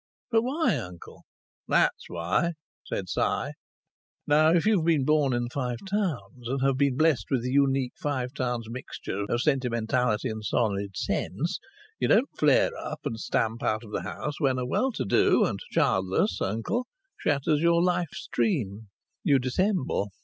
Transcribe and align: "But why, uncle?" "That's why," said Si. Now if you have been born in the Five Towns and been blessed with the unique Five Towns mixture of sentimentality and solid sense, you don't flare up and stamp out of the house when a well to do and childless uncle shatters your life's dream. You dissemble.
"But 0.31 0.41
why, 0.41 0.77
uncle?" 0.79 1.25
"That's 1.67 2.05
why," 2.07 2.53
said 2.83 3.07
Si. 3.07 3.51
Now 4.25 4.49
if 4.51 4.65
you 4.65 4.77
have 4.77 4.85
been 4.87 5.05
born 5.05 5.31
in 5.31 5.43
the 5.43 5.49
Five 5.53 5.77
Towns 5.87 6.47
and 6.47 6.75
been 6.75 6.97
blessed 6.97 7.27
with 7.29 7.43
the 7.43 7.51
unique 7.51 7.93
Five 8.01 8.33
Towns 8.33 8.65
mixture 8.67 9.25
of 9.29 9.43
sentimentality 9.43 10.27
and 10.27 10.43
solid 10.43 10.97
sense, 10.97 11.59
you 11.99 12.07
don't 12.07 12.35
flare 12.35 12.75
up 12.79 13.01
and 13.05 13.19
stamp 13.19 13.61
out 13.61 13.83
of 13.83 13.91
the 13.91 14.01
house 14.01 14.39
when 14.39 14.57
a 14.57 14.65
well 14.65 14.91
to 14.91 15.05
do 15.05 15.45
and 15.45 15.59
childless 15.69 16.41
uncle 16.41 16.87
shatters 17.19 17.61
your 17.61 17.83
life's 17.83 18.27
dream. 18.31 18.87
You 19.23 19.37
dissemble. 19.37 20.09